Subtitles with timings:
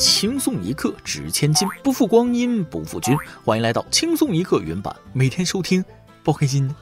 [0.00, 3.14] 轻松一刻值千金，不负光阴不负君。
[3.44, 5.84] 欢迎来到轻松一刻原版，每天收听，
[6.24, 6.74] 包开心。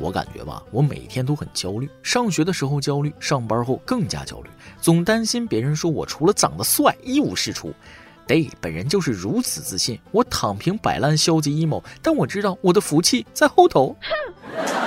[0.00, 1.90] 我感觉吧，我每天都很焦虑。
[2.04, 4.50] 上学的时候焦虑，上班后更加焦虑，
[4.80, 7.74] 总担心别人说我除了长得帅一无是处。
[8.28, 9.98] 对，本人就是如此自信。
[10.12, 13.96] 我躺平摆烂，消极 emo，但我知道我的福气在后头。
[14.00, 14.77] 哼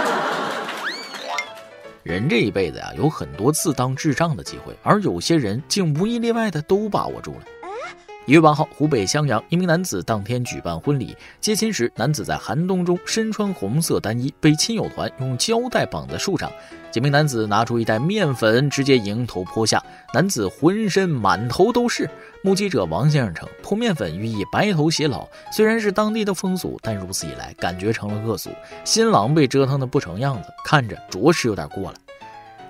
[2.12, 7.46] 人这一辈子呀，有很多次当智障的机会，而有些人竟无一例外的都把握住了。
[8.28, 16.50] 一月八号，湖北襄阳一名男子当天举办婚礼，接亲时，男子在寒冬中身穿红色单衣，被亲友团用胶带绑在树上。
[16.92, 22.08] 几名男子拿出一袋面粉，直接迎头泼下，男子浑身满头都是。
[22.44, 28.52] 目击者王先生称，泼面粉寓意白头偕老，虽然是当地的风俗，但如此一来，感觉成了恶俗。
[28.86, 31.96] 新郎被折腾的不成样子，看着着实有点过了。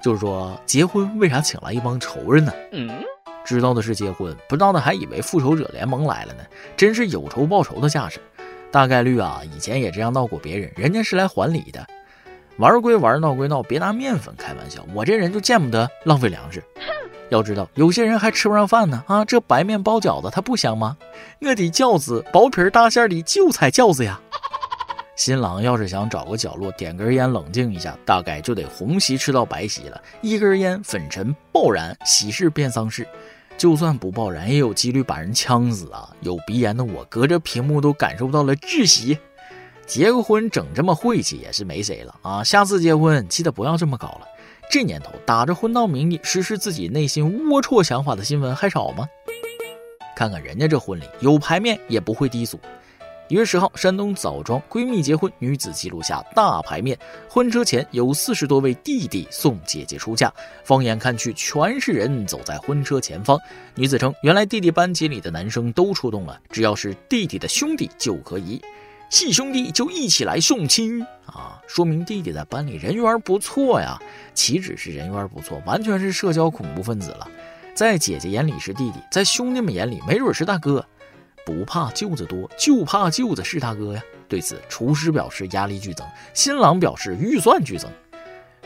[0.02, 2.54] 就是说，结婚为啥请来一帮仇人呢？
[3.44, 6.44] 知道的是结婚，不知道的还以为复仇者联盟来了呢，
[6.78, 8.20] 真是有仇报仇的架势。
[8.72, 11.86] 大概率啊，以前也这样闹过别人，人家是来还礼的。
[12.58, 14.86] 玩归玩，闹归闹，别拿面粉开玩笑。
[14.94, 16.64] 我这人就见不得浪费粮食。
[17.30, 19.03] 要知道，有些人还吃不上饭呢。
[19.08, 20.95] 啊，这白面包饺子它不香吗？
[21.42, 24.19] 我的饺子薄皮大馅的韭菜饺子呀。
[25.16, 30.02] 新郎要是想找个角落点根烟冷静一下，大概就得红席吃到白席了。
[30.22, 33.08] 一根烟粉尘爆燃，喜事变丧事。
[33.57, 36.09] 就算不爆燃，也有几率把人呛死啊！
[36.21, 39.17] 有鼻炎的我，隔着屏幕都感受到了窒息。
[39.85, 42.44] 结个婚整这么晦气也是没谁了啊！
[42.44, 44.27] 下次结婚记得不要这么搞了。
[44.72, 49.07] 这年头打着婚闹名义实施自己内心龌龊想法的新闻还少吗？
[50.16, 52.59] 看看人家这婚礼，有排面也不会低俗。
[53.32, 57.00] 一月十号，山东枣庄闺蜜结婚，女子记录下大排面。
[57.30, 60.30] 婚车前有四十多位弟弟送姐姐出嫁，
[60.66, 63.40] 放眼看去全是人走在婚车前方。
[63.74, 68.62] 女子称，原来弟弟班级里的男生都出动了，只要是弟弟的兄弟就可以，
[69.09, 71.58] 系兄弟就一起来送亲啊！
[71.68, 73.97] 说明弟弟在班里人缘不错呀。
[74.34, 77.25] 岂止是人缘不错，完全是社交恐怖分子了。
[77.74, 80.86] 在姐姐眼里是弟弟，在兄弟们眼里没准是大哥。
[81.51, 84.01] 不怕舅子多，就怕舅子是他哥呀！
[84.29, 87.91] 对此，厨师表示压力剧增，新郎表示预算剧增。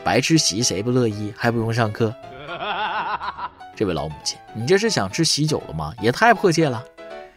[0.04, 1.34] 白吃席谁不乐意？
[1.36, 2.14] 还不用上课？
[3.74, 5.92] 这位老母亲，你这是想吃喜酒了吗？
[6.00, 6.80] 也太迫切了。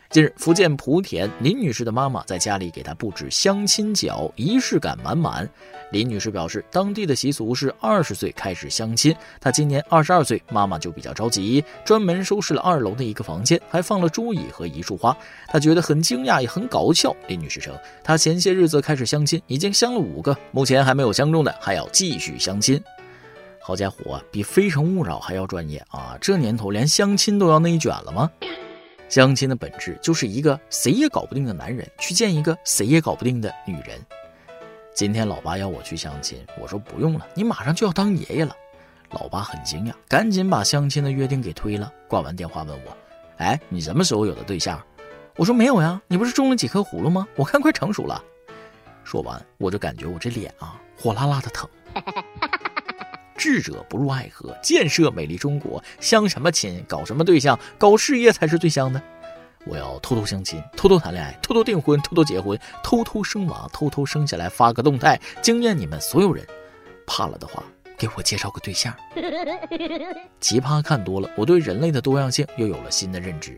[0.10, 5.48] 近日，福建莆田林女士的妈妈在家里给她布置相亲角，仪式感满满。
[5.92, 15.16] 林女士表示，当地的习俗是二十岁开始相亲，她今年二十二岁，妈妈就比较着急，专门收拾了二楼的一个房间，还放了桌椅和一束花。
[15.48, 17.16] 她觉得很惊讶，也很搞笑。
[17.28, 22.82] 林女士称，她前些日子开始相亲，已经相了五个，目前还没有相中的，还要继续相亲。
[23.62, 26.18] 好家伙，比《非诚勿扰》还要专业啊！
[26.20, 28.28] 这年头连相亲都要内卷了吗？
[29.10, 34.00] 相亲的本质就是一个谁也搞不定的男人去见一个谁也搞不定的女人。
[34.94, 38.56] 今天老爸要我去相亲，我说不用了，你马上就要当爷爷了。
[39.10, 41.92] 老爸很惊讶，赶紧把相亲的约定给推了。
[42.08, 42.96] 挂完电话问我
[43.38, 44.80] ：“哎，你什么时候有的对象？”
[45.36, 47.28] 我说：“没有呀，你不是种了几颗葫芦吗？
[47.36, 48.24] 我看快成熟了。”
[49.04, 51.68] 说完，我就感觉我这脸啊火辣辣的疼。
[53.40, 55.82] 智者不入爱河，建设美丽中国。
[56.02, 56.84] 相什么亲？
[56.90, 57.58] 搞什么对象？
[57.78, 59.02] 搞事业才是最香的。
[59.66, 66.46] 我要偷偷相亲，偷偷谈恋爱，偷偷订婚，偷偷结婚，偷偷生娃，偷偷生下来发个动态，惊艳你们所有人。
[67.08, 67.64] 怕了的话，
[67.98, 68.94] 给我介绍个对象。
[70.42, 73.58] 奇葩看多了，我对人类的多样性又有了新的认知。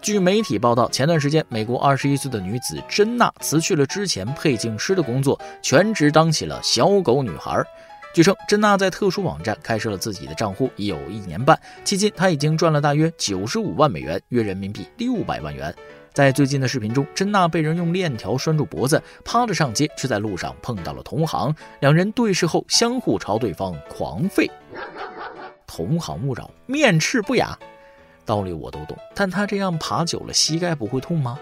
[0.00, 7.60] 据媒体报道，前段时间，美国二十一岁的女子珍娜辞去了之前配镜师的工作，全职当起了小狗女孩。
[8.14, 15.72] 据称，珍娜在特殊网站开设了自己的账户已有一年半，期间她已经赚了大约九十五万美元，约人民币六百万元。
[16.12, 24.50] 在最近的视频中，珍娜被人用链条拴住脖子，趴着上街，却在路上碰到了同行，两人对视后相互朝对方狂吠。
[25.66, 27.56] 同行勿扰，面斥不雅。
[28.24, 31.38] 道理我都懂，但他这样爬久了，膝盖不会痛吗？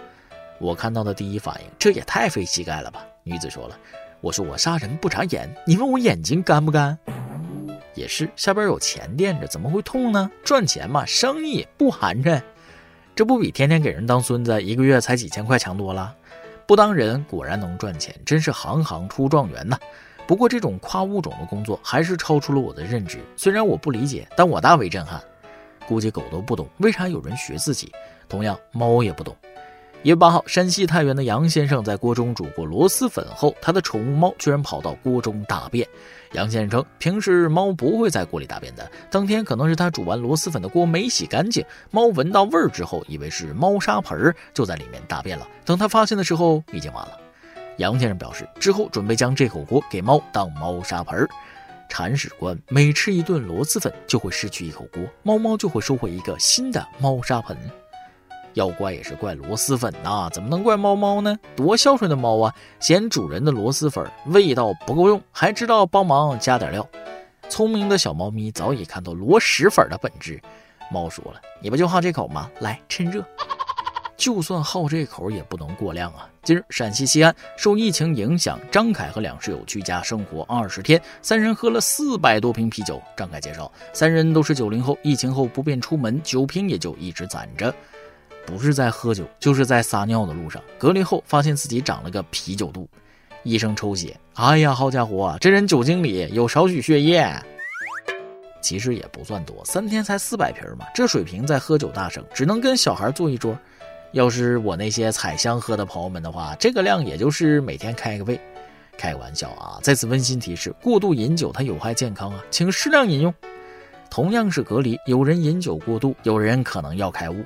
[0.58, 3.06] 我看到的第一反应，这也太费膝盖了吧。
[3.22, 3.78] 女子说了。
[4.20, 6.98] 我说我杀人不眨眼，你问我眼睛干不干？
[7.94, 10.30] 也是，下边有钱垫着，怎么会痛呢？
[10.44, 12.42] 赚钱嘛，生意不寒碜，
[13.14, 16.14] 这不比天天给人当孙子，一个月才几千块强多了？
[16.66, 19.78] 不当人果然能赚钱，真是行行出状元呐！
[20.26, 25.22] 不过这种跨物种的工作还是超出了我的认知，虽然我不理解，但我大为震撼。
[25.86, 27.92] 估计狗都不懂为啥有人学自己，
[28.28, 29.36] 同样猫也不懂。
[30.06, 35.84] 一月八号，山西太原的杨先生在锅中煮过螺蛳粉后，他的宠物猫居然跑到锅中大便。
[36.30, 45.48] 杨先生称，平时猫不会在锅里大便的，当天可能是他煮完螺蛳粉的锅没洗干净，猫闻到味儿之后，以为是猫砂盆儿，就在里面大便了。
[45.64, 47.18] 等他发现的时候，已经晚了。
[47.78, 51.28] 杨先生表示，之后准备将这口锅给猫当猫砂盆儿。
[51.88, 57.58] 铲屎官每吃一顿螺蛳粉，就会失去一口锅，猫猫就会收获一个新的猫砂盆。
[58.56, 61.36] 要怪也是怪螺蛳粉呐，怎么能怪猫猫呢？
[61.54, 66.88] 多孝顺的猫啊，嫌主人的螺蛳粉味道不够用，还知道帮忙加点料。
[67.50, 70.40] 聪明的小猫咪早已看到螺蛳粉的本质。
[70.90, 72.50] 猫说了：“你不就好这口吗？
[72.60, 73.22] 来，趁热。
[74.16, 83.02] 就算好这口，也不能过量啊。”近日，陕西西安受疫情影响，张凯和两室友居家生活二十天，三人喝了四百多瓶啤酒。
[83.14, 87.74] 张凯介绍，三人都是九零后，疫情后不便出门，酒瓶也就一直攒着。
[88.46, 90.62] 不是在喝酒，就是在撒尿的路上。
[90.78, 92.88] 隔离后发现自己长了个啤酒肚，
[93.42, 97.28] 医生抽血，哎呀，好家伙，这人酒精里有少许血液。
[98.62, 103.56] 其实也不算多，三天才四百瓶嘛，这水平在喝酒大省，只能跟小孩坐一桌。
[104.12, 108.40] 要是我那些采香喝的朋友们的话，这个量也就是每天开个胃。
[108.98, 109.78] 开个玩笑啊！
[109.82, 113.34] 在此温馨提示：过度饮酒它有害健康啊，请适量饮用。
[114.08, 117.44] 同样是隔离，有人饮酒过度，有人可能要开悟。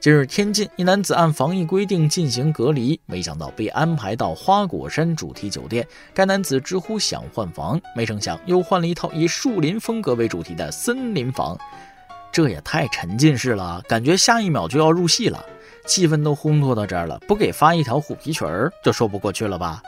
[0.00, 5.86] 近日，天津一男子按防疫规定进行隔离，没想到被安排到花果山主题酒店。
[6.14, 11.54] 该男子直呼想换房，没成想又换了一套以树林风格为主题的森林房。
[12.32, 15.44] 这也太沉浸式了，感觉下一秒就要入戏了。
[15.84, 19.82] 气氛都烘托到这儿了，不给发一条虎皮裙儿就说不过去了吧？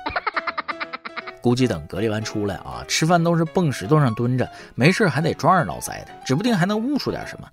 [1.41, 7.49] 估计等隔离完出来啊，吃饭都是蹦石头上蹲着，没事还得抓耳挠腮的，指不定还能悟出点什么。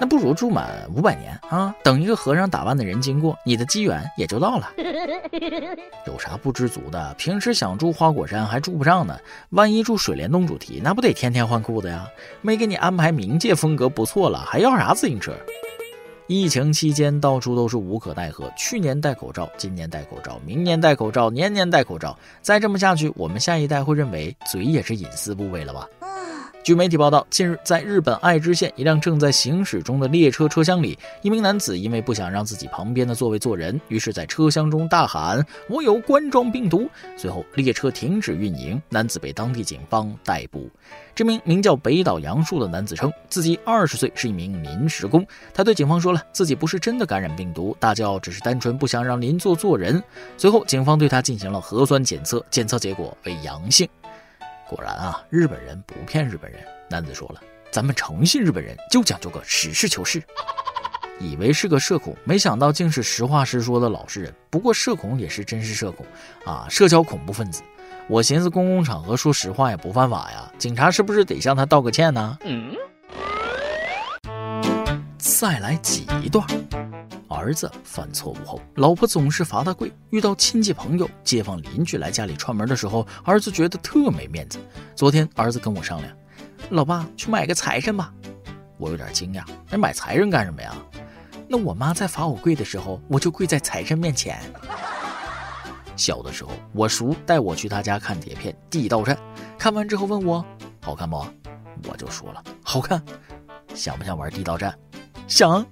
[0.00, 1.74] 那不如住满五百年啊！
[1.82, 4.70] 等一个和尚打扮的人经过，你的机缘也就到了。
[6.06, 7.14] 有啥不知足的？
[7.18, 9.18] 平时想住花果山还住不上呢，
[9.50, 12.06] 万一住水帘洞主题，那不得天天换裤子呀？
[12.42, 15.34] 没给你安排冥界风格不错了，还要啥自行车？
[16.28, 25.88] 疫情期间到处都是无可奈何，去年戴口罩，今年戴口罩，明年戴口罩，年年戴口罩，再这么下去，我们下一代会认为嘴也是隐私部位了吧？
[26.68, 36.86] 据媒体报道，近日在日本爱知县一辆正在行驶中的列车车厢里，一名男子因为不想让自己旁边的座位坐人，于是在车厢中大喊“我有冠状病毒”。
[37.16, 40.68] 随后列车停止运营，男子被当地警方逮捕。
[41.14, 45.26] 这名名叫北岛杨树的男子称，自己二十岁，是一名临时工。
[45.54, 50.02] 他对警方说了，自己不是真的感染病毒，大叫只是单纯不想让邻座坐人。
[50.36, 53.88] 随后，警方对他进行了核酸检测，检测结果为阳性。
[54.68, 56.60] 果然啊，日本人不骗日本人。
[56.90, 60.22] 男子说了，咱们诚信日本人就讲究个实事求是。
[61.18, 64.32] 以为是个社恐，没想到竟是实话实说的老实人。
[64.50, 66.06] 不过社恐也是真是社恐
[66.44, 67.62] 啊，社交恐怖分子。
[68.08, 72.38] 我寻思公共场合说实话也不犯法呀，警察是不是得向他道个歉呢？
[72.44, 72.74] 嗯。
[75.18, 76.46] 再来挤一段。
[77.28, 79.92] 儿子犯错误后，老婆总是罚他跪。
[80.10, 84.58] 遇到亲戚朋友、街坊邻居来家里串门的时候，儿子觉得特没面子。
[84.96, 86.16] 昨天儿子跟我商量，
[86.70, 88.12] 老爸去买个财神吧。
[88.78, 90.74] 我有点惊讶，那买财神干什么呀？
[91.48, 94.40] 那我妈在罚我跪的时候，我就跪在财神面前。
[95.96, 99.16] 小的时候，我叔带我去他家看碟片《地道战》，
[99.58, 100.44] 看完之后问我
[100.80, 101.16] 好看不？
[101.88, 103.02] 我就说了好看。
[103.74, 104.76] 想不想玩地道战？
[105.26, 105.66] 想。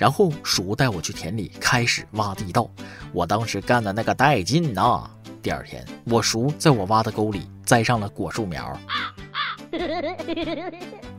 [0.00, 2.66] 然后叔带我去田里开始挖地道，
[3.12, 5.10] 我当时干的那个带劲呐！
[5.42, 8.80] 第二天，我叔在我挖的沟里栽上了果树苗。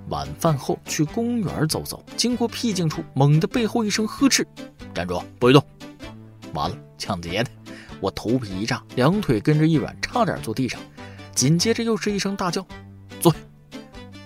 [0.10, 4.44] 晚饭后去公园走走，经过僻静处，猛地背后一声呵斥
[4.96, 5.64] ：“站住，不许动！”
[6.56, 7.52] 完了，抢劫的！
[8.00, 10.82] 我头皮一炸，两腿跟着一软，差点坐地上。
[11.36, 12.66] 紧接着又是一声大叫
[13.22, 13.38] ：“坐下！”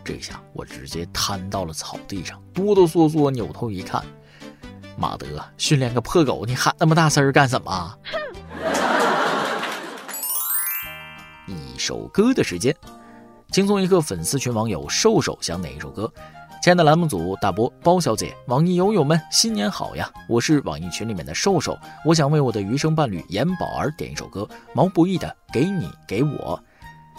[0.06, 4.02] 这下我直接瘫到了草地上，哆哆嗦嗦扭头一看。
[4.98, 7.98] 马德，训练个破狗，你喊那么大声干什么？
[11.48, 12.76] 一首歌的时间，
[13.52, 16.12] 轻松一刻，粉丝群网友瘦瘦想哪一首歌？
[16.64, 20.10] 亲爱的栏目组大波包小姐，网易友友们，新年好呀！
[20.28, 26.60] 我是网易群里面的瘦瘦，我想为我的余生伴侣严宝儿点一首歌，毛不易的《给你给我》。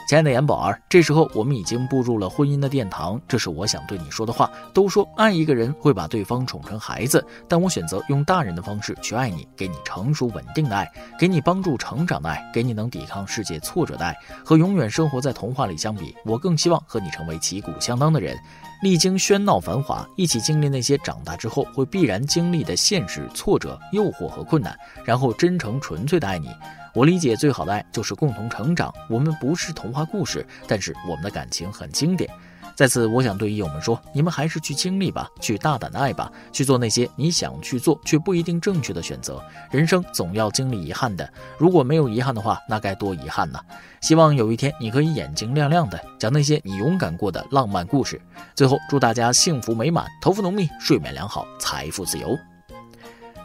[0.07, 4.49] 亲爱的严宝儿，这时候我们已经步入了婚姻的殿堂，这是我想对你说的话。
[4.73, 14.17] 都说爱一个人会把对方宠成孩子，但我选择用大人的方式去爱你，给你成熟稳定的爱，给你帮助成长的爱，给你能抵抗世界挫折的爱。
[14.45, 18.39] 和永远生活在童话里相比，我更希望和你成为旗鼓相当的人，
[18.85, 26.49] 历经喧闹繁华，一起经历那些长大之后会必然经历的现实挫折、诱惑和困难，然后真诚纯粹的爱你。
[26.97, 28.91] 我理解最好的爱就是共同成长。
[29.11, 32.31] 我们不是童话故事，但是我们的感情很经典。
[32.75, 39.43] 在此，我想对友们说，你们还是去经历吧，去大胆的爱吧，去做那些你想去做却不一定正确的选择。
[39.71, 43.61] 人生总要经历遗憾的，如果没有遗憾的话，那该多遗憾呐！
[44.01, 48.19] 希望有一天你可以眼睛亮亮的讲那些你勇敢过的浪漫故事。
[48.55, 52.39] 最后，祝大家幸福美满，头发浓密，睡眠良好，财富自由。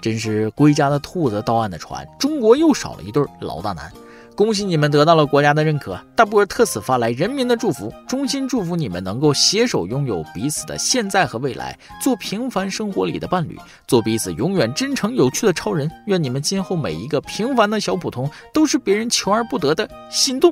[0.01, 3.91] 真是归家的兔子到岸的船，中国又少了一对老大难。
[4.33, 15.91] 恭喜你们得到了国家的认可，大波尔特此发来人民的祝福，衷心祝福你们能够携手拥有彼此的现在和未来，做平凡生活里的伴侣，做彼此永远真诚有趣的超人。
[16.07, 20.51] 愿你们今后每一个平凡的小普通，都是别人求而不得的心动。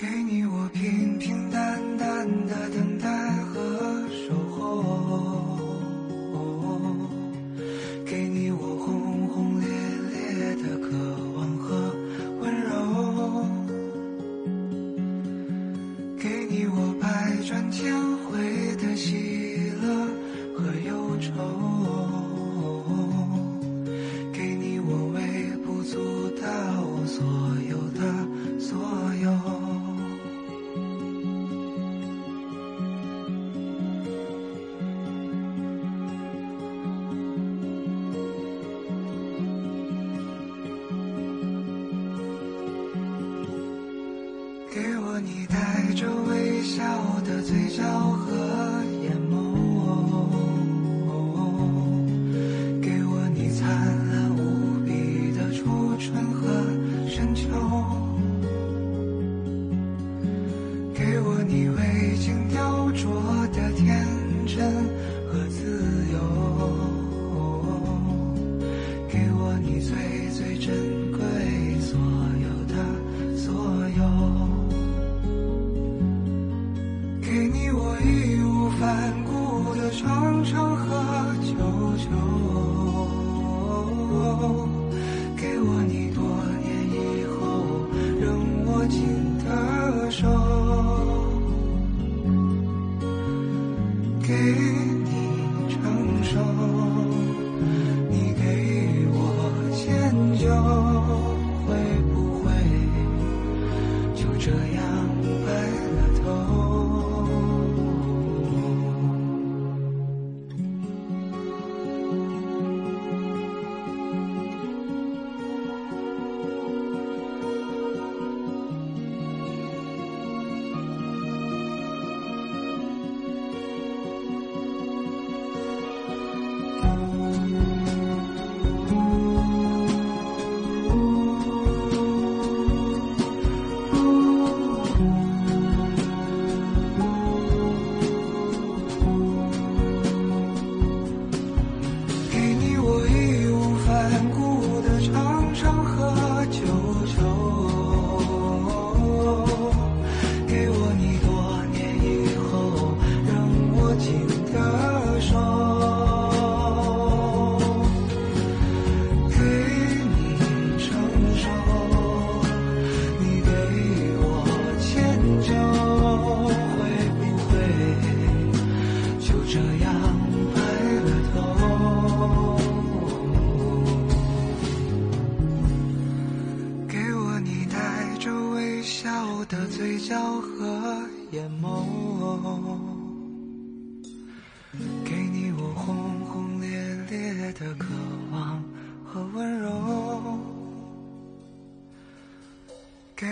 [0.00, 3.08] 给你我平平淡淡的等待
[3.46, 4.78] 和守候。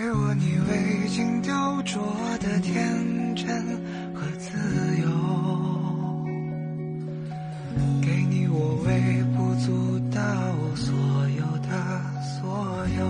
[0.07, 1.99] 给我你未经雕琢
[2.39, 3.61] 的天真
[4.13, 4.57] 和自
[5.01, 5.09] 由，
[8.01, 10.21] 给你我微不足道
[10.77, 10.95] 所
[11.31, 11.67] 有的
[12.23, 13.03] 所有。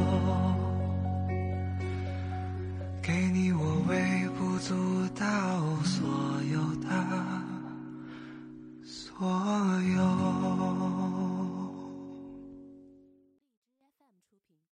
[3.00, 4.97] 给你我微不足道。